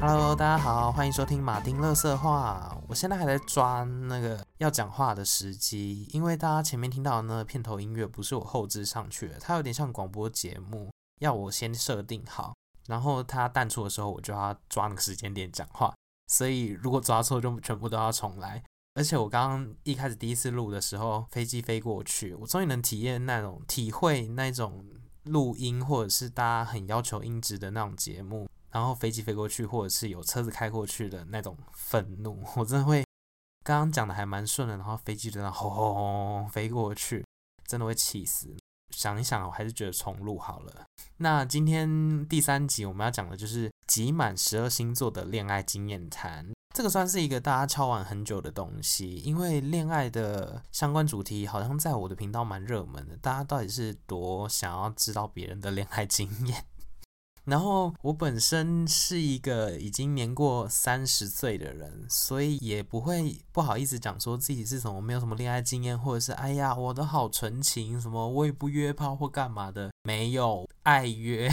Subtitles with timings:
[0.00, 2.74] Hello，大家好，欢迎收听马丁乐色话。
[2.88, 10.90] 我现在还在抓那个要讲话的时机，因为大家前面听到的那个片头音乐不是我后置上去的，它有点像广播节目，
[11.20, 12.54] 要我先设定好，
[12.86, 15.92] 然后它淡出的时候，我就要抓那个时间点讲话。
[16.28, 18.64] 所以如果抓错，就全部都要重来。
[18.94, 24.82] 而且我刚刚一开始第一次录的时候，飞机飞过去，我终于能体验那种体会那种
[25.24, 28.48] 录音，或者是大家很要求音质的那种节目。
[28.72, 33.04] 然后飞机飞过去，或者是有车子开过去的那种愤怒， 我真的会
[33.64, 37.24] 刚刚讲的还蛮顺的，然后飞机就这样轰轰轰飞过去，
[37.66, 38.56] 真的会气死。
[38.90, 40.84] 想一想，我还是觉得重录好了。
[41.18, 56.64] 那今天第三集我们要讲的就是集满十二星座的恋爱经验谈，这个算是一个大家敲完很久的东西，因为恋爱的相关主题好像在我的频道蛮热门的，大家到底是多想要知道别人的恋爱经验？
[57.44, 71.50] 然后我本身是一个已经年过三十岁的人，所以也不会不好意思讲说自己是什么没有什么恋爱经验，或者是哎呀我都好纯情，什么我也不约炮或干嘛的，没有爱约，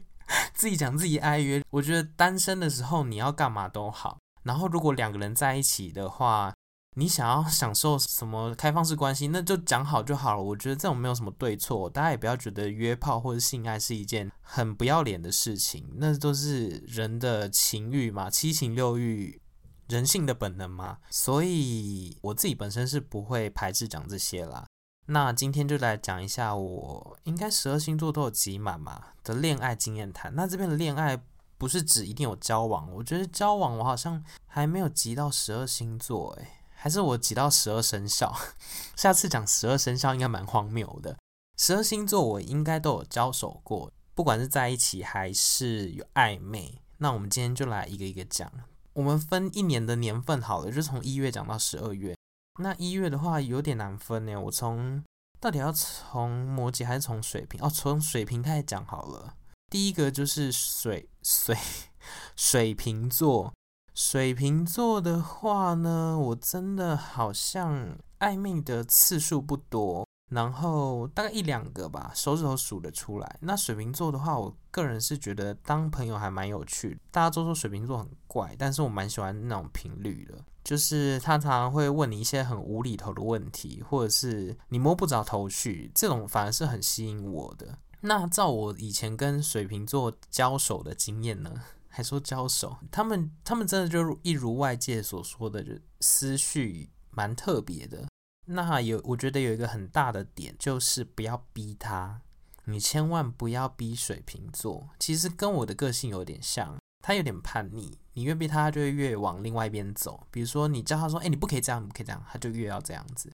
[0.54, 1.62] 自己讲自己爱约。
[1.70, 6.52] 我觉得单身的时候你要干嘛都好，然后如果两个人在一起的话。
[6.96, 10.42] 你想要享受什么开放式关系，那就讲好就好了。
[10.42, 19.40] 我觉得这种没有什么对错，大家也不要觉得约炮或者性爱是一件很不要脸的事情，那都是人的情欲嘛，七情六欲，
[19.86, 20.98] 人性的本能嘛。
[21.10, 24.66] 所以我自己本身是不会排斥讲这些啦。
[25.06, 30.34] 那今天就来讲一下我应该十二星座都有集满嘛的恋爱经验谈。
[30.34, 31.20] 那这边的恋爱
[31.56, 36.48] 不是指一定有交往，我觉得交往我好像还没有集到十二星座诶。
[36.82, 38.34] 还是我挤到十二生肖，
[38.96, 41.14] 下次讲十二生肖应该蛮荒谬的。
[41.58, 46.80] 十二星座我应该都有交手过，不管是在一起还是有暧昧。
[46.96, 48.50] 那我们今天就来一个一个讲。
[48.94, 52.16] 我们分一年的年份好了，就从一月讲到十二月。
[52.62, 55.04] 那一月的话有点难分呢，我从
[55.38, 57.60] 到底要从摩羯还是从水瓶？
[57.62, 59.34] 哦，从水瓶开始讲好了。
[59.68, 61.56] 第一个就是水水
[62.36, 63.52] 水瓶座。
[63.94, 73.38] 水瓶座的话呢，我真的好像暧昧的次数不多，然后大概一两个吧，手指头数得出来。
[73.40, 77.00] 那水瓶座的话，我个人是觉得当朋友还蛮有趣的。
[77.10, 87.76] 大家都说水瓶座很怪，但是我蛮喜欢那种频率的，就是他常常会问你一些很无厘头的问题，或者是你摸不着头绪，这种反而是很吸引我的。
[88.02, 91.50] 那照我以前跟水瓶座交手的经验呢？
[91.90, 98.06] 还说交手，他们他们真的就一如外界所说的，就思绪蛮特别的。
[98.46, 102.22] 那有我觉得有一个很大的点，就是不要逼他，
[102.64, 104.88] 你千万不要逼水瓶座。
[104.98, 110.26] 其实跟我的个性有点像，他有点叛逆，你越逼他，他就会越往另外一边走。
[110.30, 113.30] 比如说你叫他说，哎，你不可以这样，你不可以这样，他就越要这样子。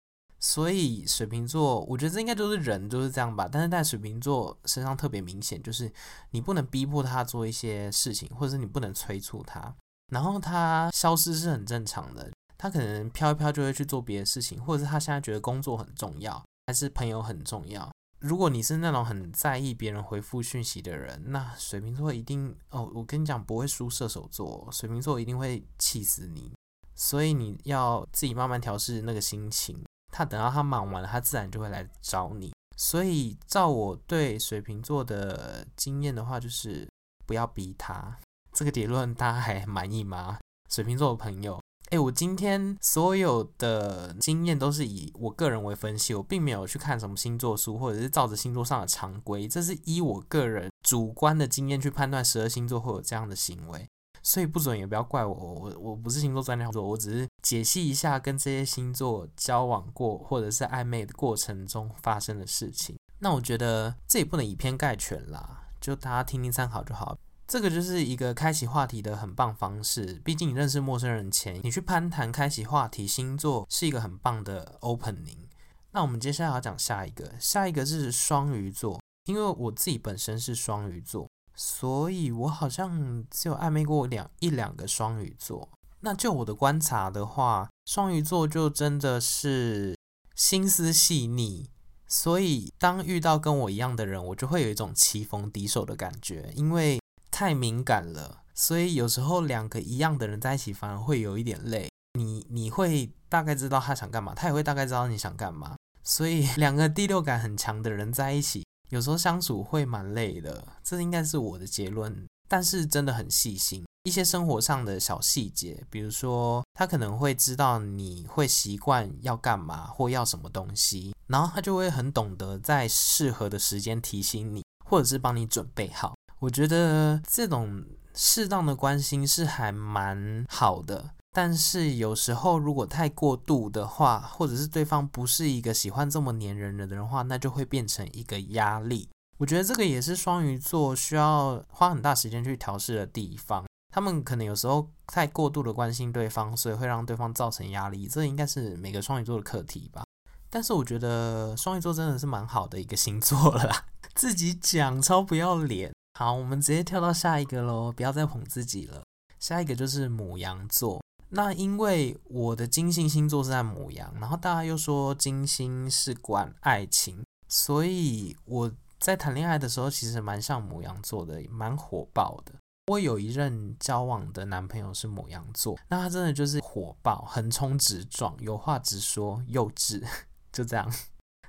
[0.47, 3.49] 所以水瓶座，我觉得这应该都是人都是这样吧。
[3.51, 5.93] 但是在水瓶座身上特别明显，就是
[6.31, 9.75] 你不能逼迫他做一些事情，或者是你不能催促他。
[10.12, 17.91] 然后他消失是很正常的，他可能飘一飘就会去做别的事情，或者是他现在觉得工作很重要，还是朋友很重要。
[18.21, 26.53] 如果你是那种很在意别人回复讯息的人，那水瓶座一定哦，我跟你讲不会输射手座，水瓶座一定会气死你。
[26.95, 29.84] 所以你要自己慢慢调试那个心情。
[30.16, 32.50] 他等到他忙完了，他自然就会来找你。
[32.78, 36.88] 所以，照我对水瓶座的经验的话，就是
[37.27, 38.16] 不要逼他。
[38.53, 40.38] 这个结论大家还满意吗？
[40.71, 41.60] 水瓶座的朋友，
[41.91, 53.87] 诶，我今天所有的经验都是以我个人为分析，我并没有去看什么星座书，或者是照着星座上的常规，这是依我个人主观的经验去判断十二星座会有这样的行为。
[54.27, 62.97] 所以不准也不要怪我，我我不是星座专家，我只是解析一下跟这些星座交往过或者是暧昧的过程中发生的事情。
[63.21, 67.17] 那我觉得这也不能以偏概全啦，就大家听听参考就好。
[67.47, 70.21] 这个就是一个开启话题的很棒方式。
[70.25, 75.47] 毕竟你认识陌生人前，你去攀谈开启话题，星座是一个很棒的 opening。
[75.93, 81.29] 那我们接下来要讲下一个，下一个是双鱼座，因为我自己本身是双鱼座。
[81.57, 85.69] 所以我好像只有暧昧过两一两个双鱼座。
[86.01, 89.97] 那就我的观察的话，双鱼座就真的是
[90.35, 91.71] 心思细腻。
[92.07, 97.01] 所以当遇到跟我一样的人，我就会有一种棋逢敌手的感觉，因为
[97.31, 98.43] 太敏感了。
[98.55, 101.89] 所以有时候两个一样的人在一起，反而会有一点累。
[102.19, 105.75] 你你会大概知道他想干嘛，他也会大概知道你想干嘛。
[106.05, 108.65] 所以两个第六感很强的人在一起。
[108.88, 112.27] 有时候相处会蛮累的，这应该是我的结论。
[112.48, 113.84] 但是真的很细心。
[114.04, 126.15] 一些生活上的小细节，比如说他可能会知道你会习惯要干嘛或要什么东西，然后他就会很懂得在适合的时间提醒你，或者是帮你准备好。
[126.38, 127.84] 我觉得这种
[128.15, 139.10] 适当的关心是还蛮好的，但是有时候如果太过度的话，或者是对方不是一个喜欢这么黏人的人的话，那就会变成一个压力。
[139.36, 143.66] 我觉得这个也是双鱼座需要花很大时间去调试的地方。
[143.92, 148.09] 他们可能有时候太过度的关心对方，所以会让对方造成压力。
[148.09, 150.04] 这应该是每个双鱼座的课题吧。
[150.48, 153.84] 但是我觉得双鱼座真的是蛮好的一个星座了啦，
[154.16, 155.92] 自己讲超不要脸。
[156.18, 159.03] 好，我们直接跳到下一个喽，不要再捧自己了。
[159.38, 161.03] 下一个就是牡羊座。
[161.31, 172.53] 那因为我的金星星座是在母羊，然后大家又说金星是管爱情，所以我在谈恋爱的时候其实蛮像母羊座的，蛮火爆的。
[172.87, 180.05] 我有一任交往的男朋友是母羊座，那他真的就是火爆、横冲直撞、有话直说、幼稚，
[180.53, 180.89] 就这样。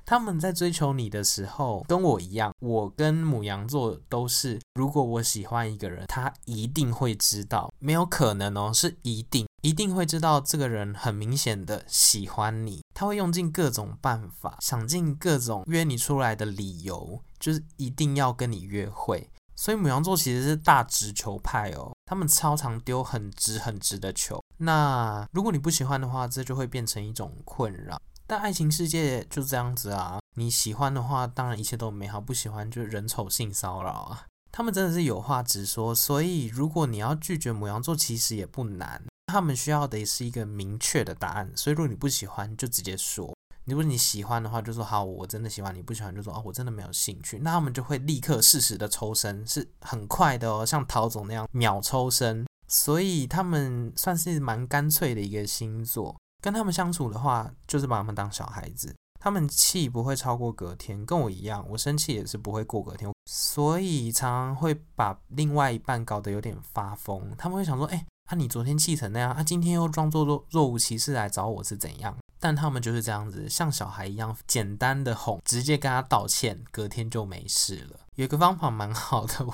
[0.07, 19.29] 他们在追求你的时候，跟我一样，我跟母羊座都是，如果我喜欢一个人，他一定会知道，没有可能哦，是一定，一定会知道这个人很明显的喜欢你，他会用尽各种办法，想尽各种约你出来的理由，就是一定要跟你约会。
[19.57, 24.41] 所以母羊座其实是大直球派哦，他们超常丢很直很直的球。
[24.59, 27.99] 那如果你不喜欢的话，这就会变成一种困扰。
[28.29, 34.25] 但爱情世界就这样子啊，你喜欢的话，当然一切都美好；不喜欢就人丑性骚扰啊。
[34.51, 39.01] 他们真的是有话直说，所以如果你要拒绝牡羊座，其实也不难。
[39.27, 41.49] 他们需要的是一个明确的答案。
[41.55, 43.33] 所以如果你不喜欢，就直接说。
[43.65, 47.39] 如果你喜欢的话，就说好，我真的喜欢你；不喜欢就说哦，我真的没有兴趣。
[47.39, 52.45] 那他们就会立刻适时的抽身，是很快的哦，像陶总那样秒抽身。
[52.67, 56.13] 所以他们算是蛮干脆的一个星座。
[56.41, 58.95] 跟他们相处的话，就是把他们当小孩子。
[59.19, 63.11] 他们气不会超过隔天，跟我一样，我生气也是不会过隔天。
[63.25, 67.35] 所以常常会把另外一半搞得有点发疯。
[67.35, 72.15] 他们会想说，哎，啊你昨天气成那样，啊今天又装作若若无其事来找我是怎样？
[72.39, 77.99] 但他们就是这样子，像小孩一样简单的哄，直接跟他道歉，隔天就没事了。
[78.13, 79.53] 有一个方法蛮好的，我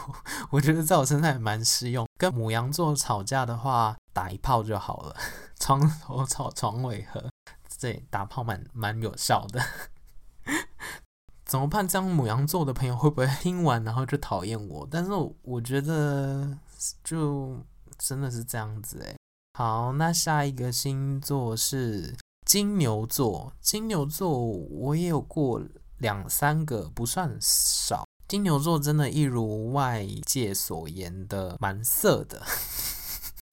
[0.51, 2.06] 我觉得在我身上也蛮适用。
[2.18, 5.15] 跟母羊座吵架的话，打一炮就好了，
[5.60, 7.30] 床头吵，床尾和，
[7.80, 9.62] 对，打炮蛮蛮有效的。
[11.46, 11.88] 怎么办？
[11.88, 14.88] 这样母羊座的朋友会不会听完然后就讨厌我？
[14.90, 16.58] 但是我我觉得
[17.04, 17.60] 就
[17.98, 19.16] 真的是这样子诶。
[19.58, 22.16] 好，那下一个星座是。
[22.46, 25.62] 金牛座，金牛座我也有过
[26.00, 28.04] 两三个，不算少。
[28.28, 32.42] 金牛座真的，一如外界所言的，蛮色的。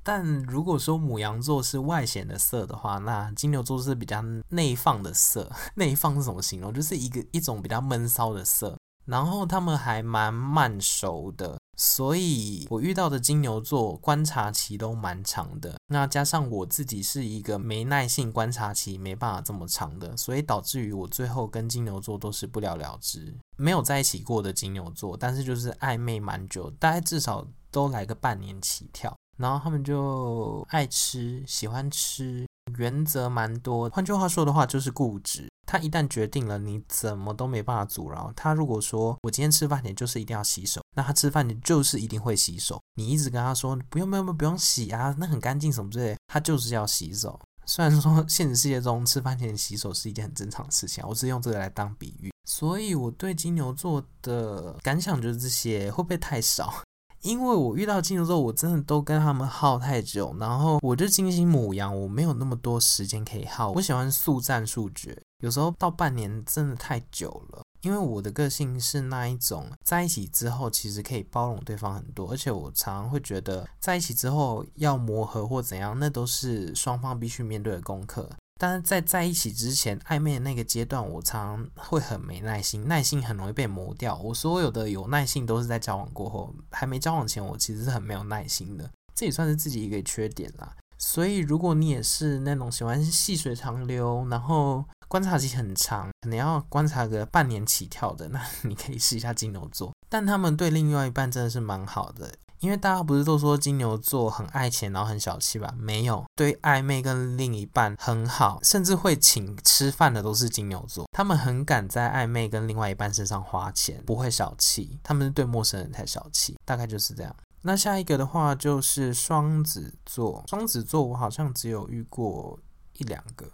[0.02, 5.50] 但如果说母羊座是外显的色的话，那金牛座是比较内放的色。
[5.76, 6.72] 内放是什么形容？
[6.72, 8.76] 就是一个一种比较闷骚的色。
[9.06, 11.58] 然后他们还蛮慢熟的。
[11.76, 35.48] 所以我遇到的金牛座观察期都蛮长的，那加上我自己是一个没耐性，观察期没办法这么长的，所以导致于我最后跟金牛座都是不了了之，没有在一起过的金牛座，但是就是暧昧蛮久，大概至少都来个半年起跳，然后他们就爱吃，喜欢吃，原则蛮多，换句话说的话就是固执。
[35.66, 38.32] 他一旦决定了，你怎么都没办法阻挠。
[38.34, 42.80] 他如果说我今天吃饭前就是一定要洗手，那他吃饭前就是一定会洗手。
[42.96, 47.38] 你一直跟他说不用不用不用洗啊，那很干净什么之类，他就是要洗手。
[47.66, 52.32] 虽然说现实世界中吃饭前洗手是一件很正常的事情，我只用这个来当比喻。
[52.44, 56.82] 所以我对金牛座的感想就是这些，会不会太少？
[57.22, 63.72] 因为我遇到金牛座，我真的都跟他们耗太久，然后我就金星母羊，我没有那么多时间可以耗。
[63.72, 67.62] 我喜欢速战速决，有时候到半年真的太久了。
[67.82, 78.28] 因为我的个性是那一种，在一起之后其实可以包容对方很多，而且我常常会觉得在一起之后要磨合或怎样，那都是双方必须面对的功课。
[78.62, 84.14] 但是在在一起之前，暧昧的那个阶段，我常常会很没耐心，耐心很容易被磨掉。
[84.18, 88.90] 我所有的有耐性都是在交往过后，还没交往前，我其实是很没有耐心的。
[89.14, 90.76] 这也算是自己一个缺点啦。
[90.98, 98.38] 所以，如果你也是那种喜欢细水长流，然后观察期很长，可能要观察个半年起跳的，那
[98.68, 99.90] 你可以试一下金牛座。
[100.10, 102.30] 但他们对另外一半真的是蛮好的。
[102.60, 105.74] 因为大家不是都说金牛座很爱钱，然后很小气吧？
[105.78, 111.08] 没有，对暧昧跟另一半很好，甚至会请吃饭的都是金牛座。
[111.12, 114.98] 他们很敢在暧昧跟另外一半身上花钱，不会小气。
[115.02, 117.34] 他们是对陌生人才小气，大概就是这样。
[117.62, 122.58] 那下一个的话就是双子座，双子座我好像只有遇过
[122.98, 123.46] 一两个。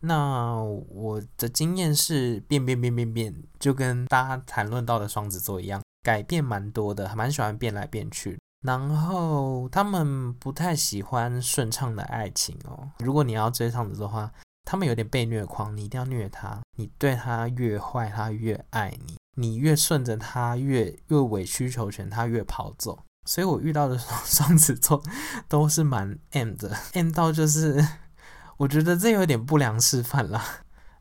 [0.00, 8.38] 那我的经验是变变变变变，就跟大家谈论到的双子座一样，改变蛮多的，还蛮喜欢变来变去。
[8.62, 12.90] 然后他们不太喜欢顺畅的爱情哦。
[12.98, 14.30] 如果你要追上子的话，
[14.64, 22.98] 他们有点被虐狂，你一定要虐他，你对他越坏，他越爱你；你越顺着他，越越委曲求全，他越跑走。
[23.24, 25.02] 所以我遇到的 双子座
[25.48, 27.86] 都是蛮 M 的，M 到就是
[28.58, 30.42] 我觉得这有点不良示范啦。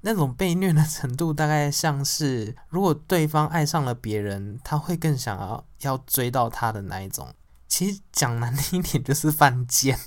[0.01, 7.28] 那种被虐的程度，大概像是如果对方爱上了别人，他会更想要要追到他的那一种。
[7.69, 9.97] 其实讲难听一点，就是犯贱。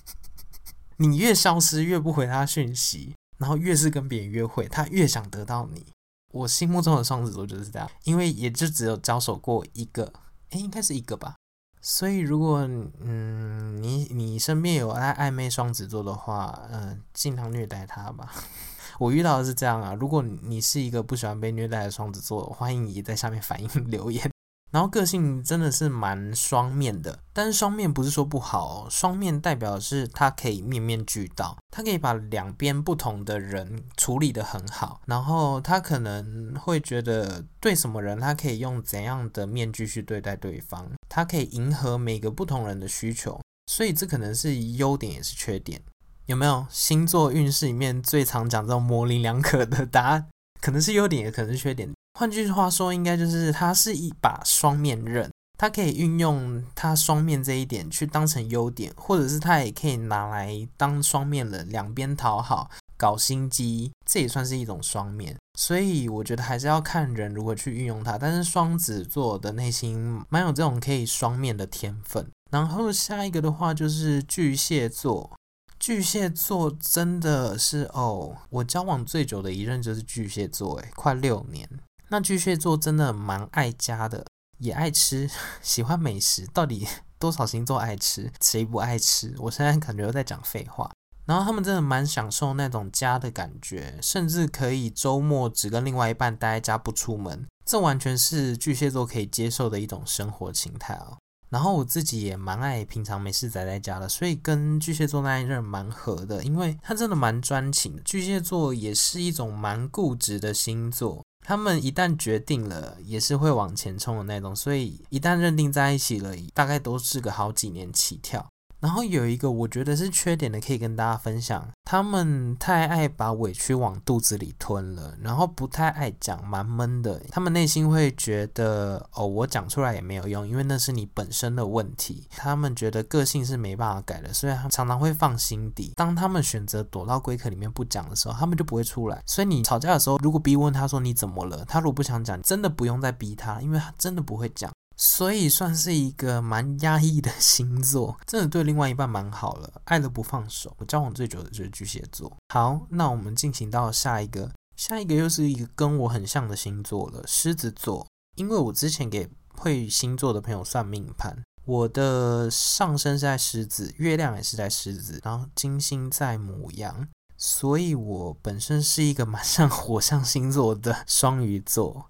[0.98, 5.86] 你越消失，越不回他讯息，然后越是跟别人约会，他越想得到你。
[6.32, 10.12] 我心目中的双子座就是这样，因为也就只有交手过一个，
[10.50, 11.36] 诶，应该是一个吧。
[11.80, 12.60] 所以如果
[13.00, 18.32] 嗯，你你身边有爱暧昧双子座的话，嗯，尽量虐待他吧。
[18.98, 19.94] 我遇到的是这样啊。
[19.94, 24.31] 如果你是一个不喜欢被虐待的双子座，欢迎你在下面反映留言。
[24.72, 45.82] 然后个性真的是蛮双面的，但是双面不是说不好哦，双面代表的是他可以面面俱到，他可以把两边不同的人处理得很好，然后他可能会觉得对什么人，他可以用怎样的面具去对待对方，他可以迎合每个不同人的需求，所以这可能是优点也是缺点，
[46.24, 46.66] 有没有？
[46.70, 50.28] 星座运势里面最常讲这种模棱两可的答案，
[50.62, 51.92] 可能是优点，也可能是缺点。
[52.14, 65.36] 换句话说，应该就是它是一把双面刃，它可以运用它双面这一点去当成优点，或者是它也可以拿来当双面人，两边讨好，搞心机，这也算是一种双面。
[65.58, 68.16] 所以我觉得还是要看人如何去运用它。
[68.16, 72.30] 但是双子座的内心蛮有这种可以双面的天分。
[72.50, 75.34] 然后下一个的话就是巨蟹座，
[75.78, 81.68] 巨蟹座真的是哦，我交往最久的一任就是巨蟹座，诶，快六年。
[82.12, 84.26] 那巨蟹座真的蛮爱家的，
[84.58, 85.30] 也爱吃，
[85.62, 86.46] 喜欢美食。
[86.52, 86.86] 到底
[87.18, 88.30] 多少星座爱吃？
[88.38, 89.34] 谁不爱吃？
[89.38, 90.90] 我现在感觉都在讲废话。
[91.24, 101.16] 然后他们真的蛮享受那种家的感觉，甚至可以周末只跟另外一半待在家不出门，这完全是巨蟹座可以接受的一种生活形态哦。
[101.52, 108.00] 然后我自己也蛮爱平常没事宅在家的，所以跟巨蟹座那一任蛮合的，因为他真的蛮专情。
[108.02, 111.22] 巨蟹座也是一种蛮固执的星座。
[111.44, 118.48] 他们一旦决定了，也是会往前冲的那种，所以一旦认定在一起了，大概都是个好几年起跳。
[118.82, 121.66] 然后有一个我觉得是缺点的，可以跟大家分享。
[121.84, 127.22] 他们太爱把委屈往肚子里吞了，然后不太爱讲，蛮闷的。
[127.30, 132.26] 他们内心会觉得，哦，我讲出来也没有用，因为那是你本身的问题。
[132.30, 135.92] 他们觉得个性是没办法改的，所以他们常常会放心底。
[135.94, 139.22] 当他们选择躲到龟壳里面不讲的时候，他们就不会出来。
[139.26, 144.72] 所以你吵架的时候，如果逼问他说你怎么了，他如果不想讲，真的不用再逼他，因为他真的不会讲。
[145.04, 150.72] 所以算是一个蛮压抑的星座， 真的对另外一半蛮好了，爱了不放手。
[150.78, 152.32] 我交往最久的就是巨蟹座。
[152.54, 158.06] 好，那我们进行到下一个，下一个又是一个跟我很像的星座了，狮子座。
[158.36, 172.06] 因为我之前给会星座的朋友算命盘，我的上升是在狮子，月亮也是在狮子，然后金星在母羊，所以我本身是一个蛮像火象星座的双鱼座，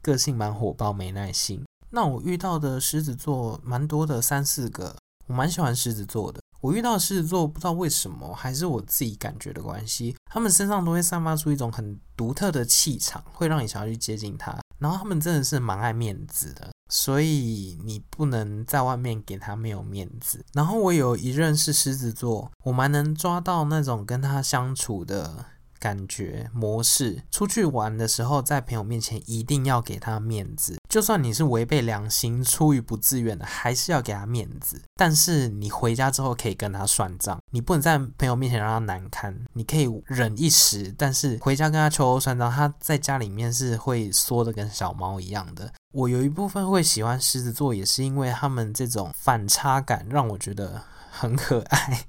[0.00, 1.64] 个性蛮火爆，没耐心。
[1.96, 4.94] 那我遇到的狮子座蛮多的，三四个，
[5.28, 6.38] 我蛮喜欢狮子座的。
[6.60, 14.54] 我遇到狮子座不知道为什么，还是我自己感觉的关系，他们身上都会散发出一种很独特的气场，会让你想要去接近他。
[14.78, 20.44] 然后他们真的是蛮爱面子的，所以你不能在外面给他没有面子。
[20.52, 25.46] 然后我有一任是狮子座，我蛮能抓到那种跟他相处的。
[25.78, 34.80] 感觉模式，出去玩的时候，在朋友面前一定要给他面子，就算你是违背良心、出于不自愿的，还是要给他面子。
[34.94, 39.36] 但是你回家之后可以跟他算账，你不能在朋友面前让他难堪。
[39.52, 45.72] 你可以忍一时，但是回家跟他秋后算账，他在家里面是会缩得跟小猫一样的。
[45.92, 52.04] 我有一部分会喜欢狮子座，也是因为他们这种反差感让我觉得很可爱。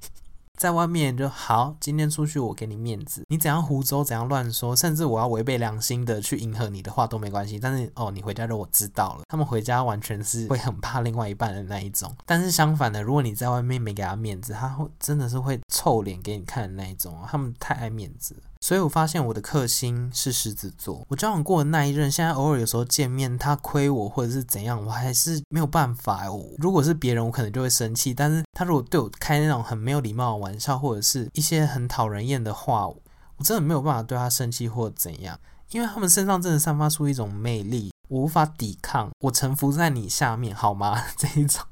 [0.57, 7.59] 在外面就好，今天出去我给你面子，你怎样胡诌怎样乱说，甚至我要违背良心的去迎合你的话都没关系。
[7.59, 12.11] 但是哦，你回家就我知道了，他们回家完全是会很怕另外一半的那一种。
[12.25, 17.15] 但是相反的，如果你在外面没给他面子，他会真的是会臭脸给你看的那一种。
[17.27, 18.35] 他们太爱面子。
[18.61, 21.05] 所以我发现我的克星是狮子座。
[21.07, 26.31] 我交往过的那一任，现在偶尔有时候见面，他亏我或者是怎样，我还是没有办法。
[26.31, 35.39] 我如果是别人，我可能就会生气，但是他如果对我开那种很没有礼貌的玩笑，或者是一些很讨人厌的话，我真的没有办法对他生气或怎样，
[35.71, 41.03] 因为他们身上真的散发出一种魅力，我无法抵抗，我臣服在你下面，好吗？
[41.15, 41.63] 这一种。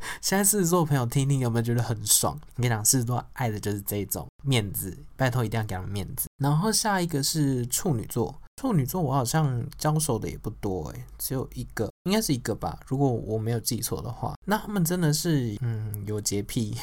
[0.20, 2.38] 现在狮子座朋友听听有没有觉得很爽？
[2.56, 6.28] 我跟你讲，狮子座爱的就是这种面子，拜托一定要给他们面子。
[6.38, 14.34] 然后下一个是处女座，处女座我好像交手的也不多诶，只有一个，应该是一个吧，如果我没有记错的话。
[14.46, 16.76] 那他们真的是嗯有洁癖，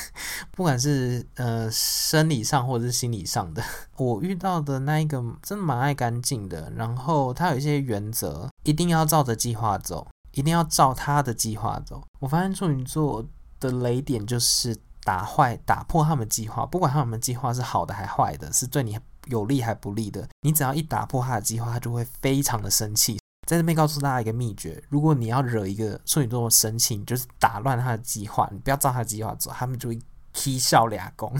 [0.52, 3.62] 不管是呃生理上或者是心理上的。
[3.96, 10.06] 我遇到的那一个真的蛮爱干净的，然后他有一些原则，一定要照着计划走。
[10.32, 12.02] 一定要照他的计划走。
[12.18, 13.24] 我发现处女座
[13.58, 23.18] 的雷点就是打坏、打破他们计划，不管他们计划是好的还坏的，是对你有利还不利的，你只要一打破他的计划，他就会非常的生气。
[23.46, 29.98] 在这边告诉大家一个秘诀：如果你要惹一个处女座生气，你就是打乱他的计划，你不要照他的计划走，他们就会
[30.32, 31.32] 踢笑俩公。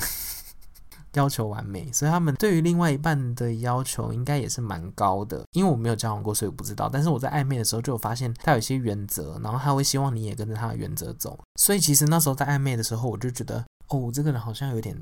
[1.15, 5.43] 要求完美，所以他们对于另外一半的要求应该也是蛮高的。
[5.53, 6.89] 因为我没有交往过，所以我不知道。
[6.89, 11.39] 但是我在暧昧的时候就有发现他有一些原则，然后他会希望你也跟着他的原则走。
[11.57, 14.97] 所以其实那时候在暧昧的时候，我就觉得哦，这个人好像有点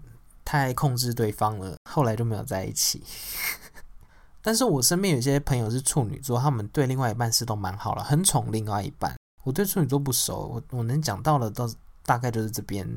[0.45, 1.77] 太控制对方了。
[1.91, 3.03] 后来就没有在一起。
[4.41, 9.15] 但是我身边有些朋友是处女座，他们对另外一半是都蛮好了，很宠另外一半。
[9.45, 11.71] 我对处女座不熟，我我能讲到的都
[12.07, 12.89] 大概就是这边。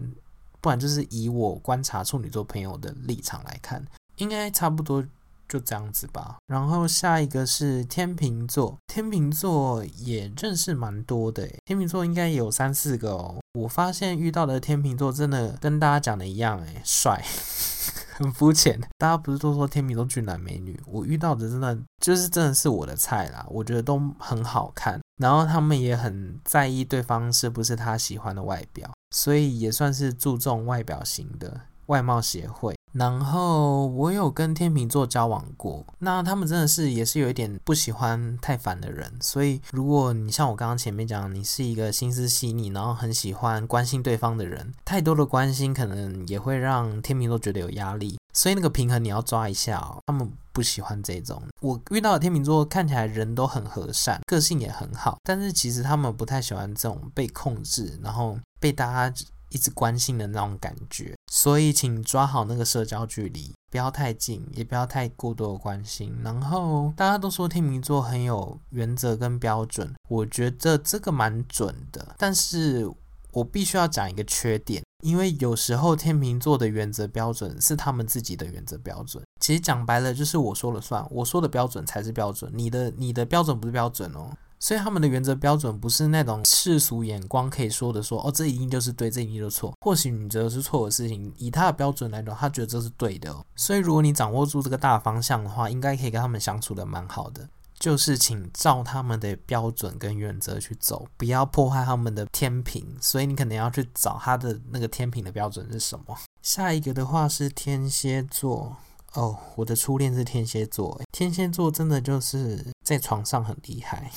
[0.62, 3.84] 不然就是以我观察处女座朋友的立场来看，
[4.18, 5.04] 应该差不多
[5.50, 6.38] 就这样子吧。
[6.48, 13.36] 然后下一个是天秤座，天秤座也认识蛮多的，天秤座应该有三四个哦。
[13.60, 17.22] 我发现遇到的天秤座真的跟大家讲的一样，哎，帅，
[18.16, 18.80] 很肤浅。
[18.98, 20.80] 大家不是都说天秤座俊男美女？
[20.86, 25.01] 我遇到的真的就是真的是我的菜啦，我觉得都很好看。
[25.22, 28.90] 然后他们也很在意对方是不是他喜欢的外表。
[29.14, 32.74] 所以也算是注重外表型的外貌协会。
[32.94, 39.10] 然后我有跟天秤座交往过，那他们真的是也是有一点不喜欢太烦的人。
[39.22, 48.18] 所以如果你像我刚刚前面讲，你是一个心思细腻，然后很喜欢关心对方的人，太多的关心可能也会让天秤座觉得有压力。
[48.34, 51.42] 所以那个平衡你要抓一下哦，他们不喜欢这种。
[51.62, 58.38] 我遇到的天秤座看起来人都很和善，个性也很好，但是其实他们不太喜欢这种被控制，然后。
[58.62, 66.16] 被大家一直关心的那种感觉，所以请抓好那个社交距离，不要太近，也不要太过多的关心。
[66.24, 72.16] 然后大家都说天秤座很有原则跟标准，我觉得这个蛮准的。
[72.20, 72.88] 但是
[73.32, 79.24] 我必须要讲一个缺点，因为有时候天秤座的原则标准是他们自己的原则标准。
[79.40, 84.32] 其实讲白了就是我说了算，我说的标准才是标准，你的你的标准不是标准哦。
[84.60, 89.74] 所以他们的原则标准不是那种世俗眼光可以说的说哦，这一定就是对，这一定就是错。
[89.84, 93.36] 或许你觉得是错的事情，以他的标准来讲，他觉得这是对的。
[93.56, 97.50] 所以如果你掌握住这个大方向的话，应该可以跟他们相处的蛮好的。
[97.82, 102.96] 就是请照他们的标准跟原则去走，不要破坏他们的天平。
[103.02, 106.18] 所以你可能要去找他的那个天平的标准是什么。
[106.42, 108.78] 下一个的话是天蝎座。
[109.14, 114.10] 哦，我的初恋是天蝎座，天蝎座真的就是在床上很厉害，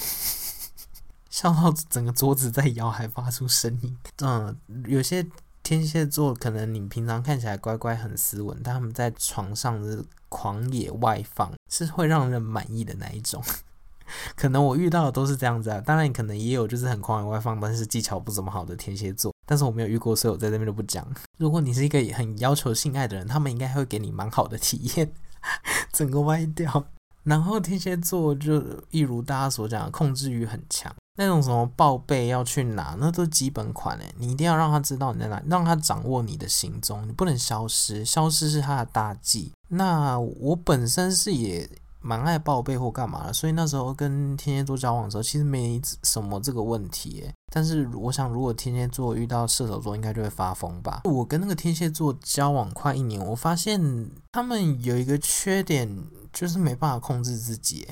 [1.28, 3.98] 笑到整个桌子在摇，还发出声音。
[4.18, 5.26] 嗯，有些
[5.64, 13.40] 天蝎座可能你平常看起来乖乖很斯文，但他们在床上是狂野外放，是会让人满意的那一种。
[14.36, 19.32] 可能我遇到的都是这样子啊，当然可能也有就是很狂野外放，但是技巧不怎么好的天蝎座。
[19.46, 21.06] 但是我没有遇过，所以我在这边就不讲。
[21.38, 25.12] 如果你是一个很要求性爱的人，他们应该会给你蛮好的体验，
[25.92, 26.84] 整个歪掉。
[27.22, 39.52] 然后天蝎座就一如大家所讲，控制欲很强，那种什么报备要去哪，那都基本款诶，你一定要让他知道你在哪，让他掌握你的行踪，你不能消失，消失是他的大忌。
[39.68, 41.68] 那我本身是也。
[42.06, 47.24] 蛮爱报备或干嘛的，所以那时候跟天蝎座交往的时候，其实没什么这个问题。
[47.50, 51.00] 但是我想，如果天蝎座遇到射手座，应该就会发疯吧。
[51.04, 53.80] 我跟那个天蝎座交往快一年，我发现
[54.32, 55.88] 他们有一个缺点，
[56.30, 57.88] 就是没办法控制自己。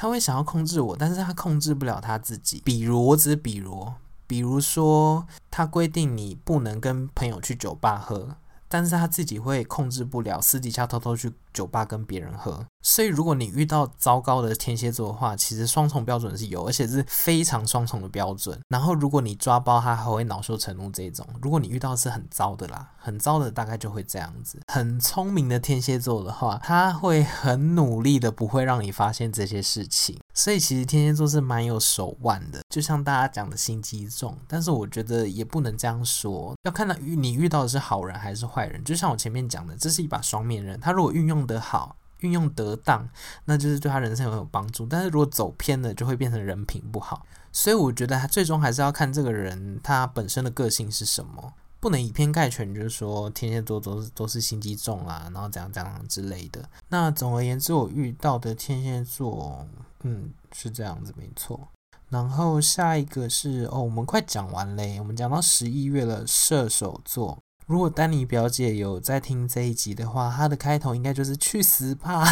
[0.00, 2.62] 他会想要控制我，但是他控制不了他自己。
[2.64, 3.86] 比如，我只是比如，
[4.26, 8.36] 比如说，他规定你不能跟朋友去酒吧喝。
[8.66, 18.58] 但是他自己会控制不了，私底下偷偷去酒吧跟别人喝，所以如果你遇到糟糕的天蝎座的话，其实双重标准是有，而且是非常双重的标准。
[18.68, 21.26] 然后如果你抓包，他还会恼羞成怒这种。
[21.42, 24.58] 如果你遇到是很糟的啦，很糟的大概就会这样子。
[24.68, 30.18] 很聪明的天蝎座的话，他会很努力的，不会让你发现这些事情。
[30.32, 34.36] 所以其实天蝎座是蛮有手腕的，就像大家讲的心机重。
[34.48, 38.82] 但是我觉得也不能这样说，要看到你遇到的是好人还是坏人。
[38.82, 41.96] 就像我前面讲的，这是一把双面刃，他如果运用得好。
[42.20, 43.08] 运用得当，
[43.44, 44.86] 那就是对他人生很有帮助。
[44.86, 47.26] 但是如果走偏了，就会变成人品不好。
[47.52, 56.68] 所以我觉得他最终还是要看这个人他本身的个性是什么，不能以偏概全，就是说天蝎座都是都是心机重啊，然后怎样怎样之类的。
[56.88, 59.66] 那总而言之，我遇到的天蝎座，
[60.02, 61.68] 嗯，是这样子，没错。
[62.08, 67.38] 然后下一个是哦，我们快讲完嘞，我们讲到十一月了，射手座。
[67.70, 72.26] 如果丹尼表姐有在听这一集的话，她的开头应该就是去死吧。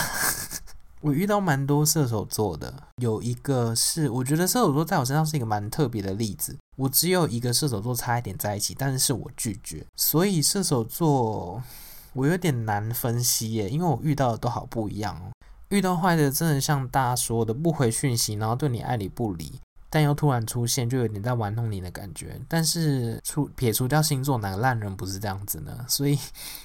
[1.01, 6.59] 我遇到蛮多射手座的，有一个是我觉得射手座在我身上是一个蛮特别的例子。
[6.77, 9.87] 我只有一个射手座差一点在一起，但是我拒绝。
[9.94, 11.62] 所以射手座
[12.14, 15.31] 我有点难分析耶，因为我遇到的都好不一样哦。
[15.68, 19.61] 遇到坏的真的像大家说的不回讯息，然后对你爱理不理。
[19.90, 22.40] 但又突然出现，就有点在玩弄你的感觉。
[22.48, 25.85] 但是除撇除掉星座，哪个烂人不是这样子呢？
[25.88, 26.18] 所以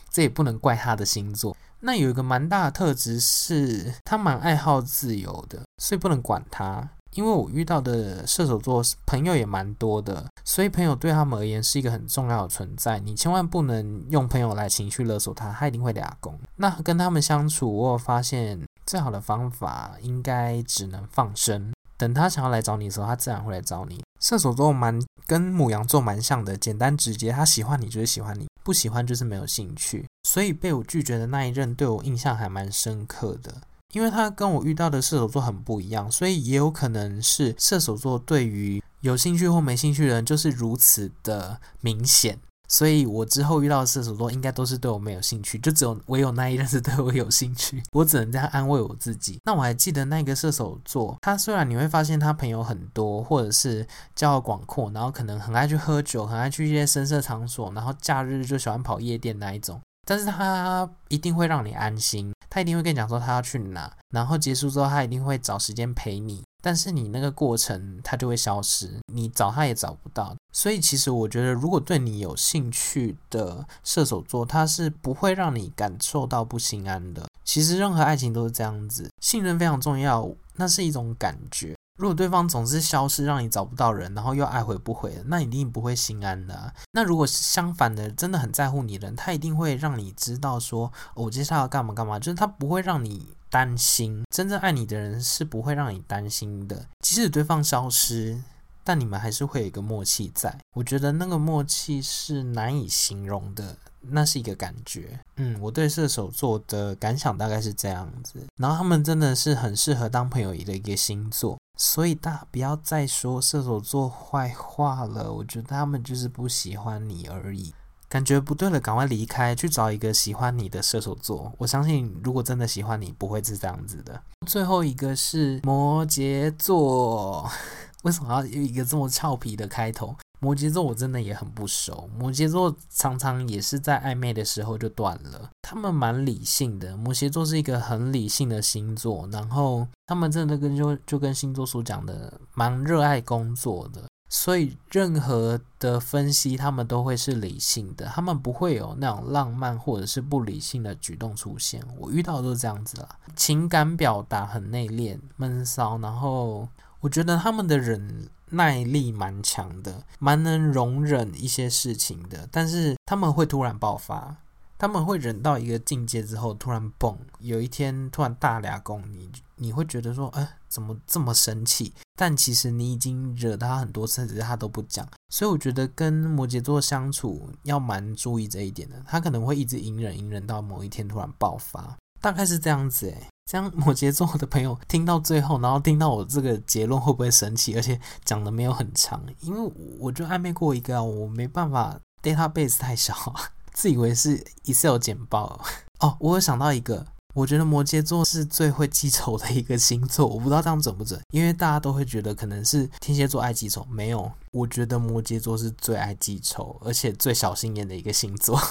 [0.09, 1.55] 这也不能怪他的星座。
[1.79, 6.89] 那有一个蛮大的特质是，他蛮爱好自由的，所以不能管他。
[7.15, 12.97] 因为我遇到的射手座朋友也蛮多的，所以朋友对他们而言是一个很重要的存在。
[12.97, 16.39] 你千万不能用朋友来情绪勒索他，他一定会俩攻。
[16.55, 21.71] 那跟他们相处，我发现最好的方法应该只能放生。
[22.04, 24.04] 等他想要来找你的时候，他自然会来找你。
[24.20, 27.32] 射手座蛮跟母羊座蛮像的，简单直接。
[27.32, 30.06] 他喜欢你就是喜欢你，不喜欢就是没有兴趣。
[30.28, 33.62] 所以被我拒绝的那一任对我印象还蛮深刻的，
[33.94, 42.38] 因为他跟我遇到的射手座很不一样，所以也有可能是射手座对于有兴趣或没兴趣的人就是如此的明显。
[42.73, 47.83] 所以我之后遇到的射手座应该都是对我没有兴趣，就只有唯有那一任是对我有兴趣。
[47.91, 49.39] 我只能这样安慰我自己。
[49.45, 66.43] 那我还记得那个射手座，他虽然你会发现他朋友很多，或者是交友广阔，然后可能很爱去喝酒，很爱去一些声色场所，然后假日就喜欢跑夜店那一种，但是他一定会让你安心，他一定会跟你讲说他要去哪，然后结束之后他一定会找时间陪你。
[66.65, 70.34] 但是你那个过程，他就会消失，你找他也找不到。
[70.54, 77.26] 所以其实我觉得，如果对你有兴趣的射手座，他是不会让你感受到不心安的。
[77.43, 81.76] 其实任何爱情都是这样子，信任非常重要，那是一种感觉。
[81.99, 86.73] 如果对方总是消失，让你找不到人，然后又爱回不回，那一定不会心安的。
[86.93, 93.36] 那如果是相反的，真的很在乎你的人，他一定会让你知道说，我接下来要干嘛干嘛，就是他不会让你。
[93.54, 96.88] 担心，真正爱你的人是不会让你担心的。
[97.02, 98.42] 即使对方消失，
[98.84, 100.58] 但你们还是会有一个默契在。
[100.76, 105.20] 我觉得那个默契是难以形容的，那是一个感觉。
[105.36, 108.39] 嗯，我对射手座的感想大概是这样子。
[108.58, 115.32] 然后他们真的是很适合当朋友的一个星座，所以大家不要再说射手座坏话了。
[115.32, 117.72] 我觉得他们就是不喜欢你而已。
[118.13, 121.52] 感觉不对了，赶快离开，去找一个喜欢你的射手座。
[121.58, 124.21] 我相信，如果真的喜欢你，不会是这样子的。
[124.45, 127.49] 最后一个是摩羯座，
[128.06, 130.15] 为什么要有一个这么俏皮的开头？
[130.41, 132.08] 摩羯座我真的也很不熟。
[132.19, 135.49] 摩羯座常常也是在暧昧的时候就断了。
[135.63, 144.04] 他们蛮理性的，摩羯座是一个很理性的星座，然后他们真的跟就就跟星座所讲的，蛮热爱工作的。
[144.36, 151.80] 所以任何的分析，他们都会是理性的，他们不会有那种浪漫或者是不理性的举动出现。
[152.00, 156.67] 我遇到都是这样子啦，情感表达很内敛、闷骚，然后
[157.00, 164.36] 我觉得他们的忍耐力蛮强的，蛮能容忍一些事情的，但是他们会突然爆发。
[164.84, 171.93] 他们会忍到一个境界之后，突然蹦，有一天突然大俩攻你，你会觉得说，哎，怎么这么生气？
[172.17, 175.08] 但其实你已经惹他很多次，只是他都不讲。
[175.30, 183.28] 所以我觉得跟摩羯座相处要蛮注意这一点的，他可能会一直隐忍隐忍到某一天突然爆发，大概是这样子诶。
[183.50, 187.74] 这样摩羯座的朋友听到最后，然后听到我这个结论会不会生气？
[187.78, 193.52] 而且讲的没有很长，因为我就暧昧过一个，我没办法，database 太小啊。
[193.73, 195.59] 自以为是 Excel 简报
[195.99, 208.59] 哦，我有想到一个，我觉得摩羯座是最会记仇的一个星座，我不知道这样准不准，因为大家都会觉得可能是天蝎座爱记仇，没有，我觉得摩羯座是最爱记仇，而且最小心眼的一个星座。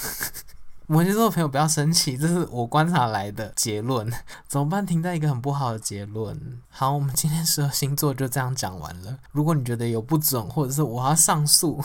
[0.89, 4.13] 摩羯座的朋友不要生气，这是我观察来的结论。
[4.47, 4.85] 怎么办？
[4.85, 6.61] 停在一个很不好的结论。
[6.69, 9.17] 好，我们今天十二星座就这样讲完了。
[9.31, 11.83] 如果你觉得有不准，或者是我要上诉，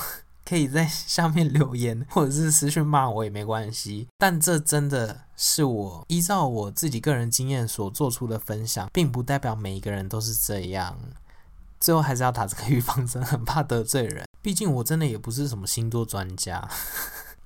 [0.48, 4.08] 可以在下面留言， 或者是私讯骂我也没关系。
[4.18, 10.98] 但这真的是我依照我自己个人经验所做出的分享，并不代表每一个人都是这样。
[11.80, 14.26] 最后还是要打这个预防针，很怕得罪人。
[14.42, 16.68] 毕竟我真的也不是什么星座专家。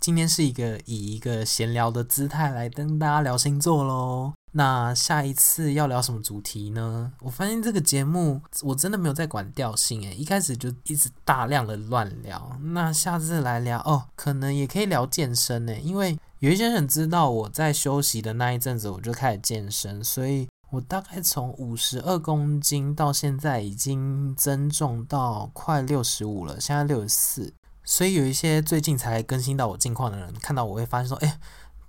[0.02, 4.34] 今天是一个以一个闲聊的姿态来跟大家聊星座喽。
[4.54, 7.14] 那下一次要聊什么主题呢？
[7.22, 12.58] 我发现这个节目我真的没有在管调性诶，一开始就一直大量的乱聊。
[12.74, 27.54] 那下次来聊哦，可能也可以聊健身诶，因为有一些人知道我在休息的那一阵子我就开始健身，所以我大概从五十二公斤到现在已经增重到快六十五了，现在六十四。
[27.84, 31.39] 所以有一些最近才更新到我近况的人，看到我会发现说：“哎，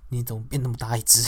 [0.09, 1.23] 你怎么变那么大一只？”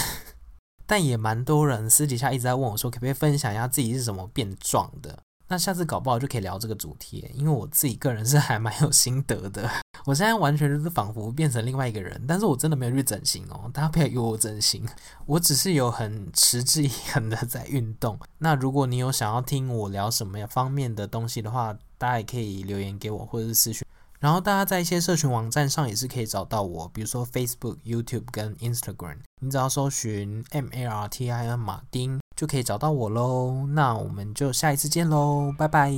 [0.88, 9.70] 但也蛮多人私底下一直在问我说：“可不可以分享一下自己是怎么变壮的？”那下次搞不好就可以聊这个主题，因为我自己个人是还蛮有心得的。
[10.06, 14.84] 我现在完全就是仿佛变成另外一个人，但是我真的没有去整形哦，大家不要以为我整形，
[15.28, 18.20] 我只是有很持之以恒的在运动。
[18.40, 23.86] 那如果你有想要听我聊什么方面的东西的话，大家也可以留言给我，或者是私讯。
[24.26, 33.68] 然后大家在一些社群网站上也是可以找到我，比如说 Facebook、YouTube 跟 Instagram，你只要搜寻 M A R T I N 马丁就可以找到我喽。
[33.68, 35.92] 那我们就下一次见喽，拜拜。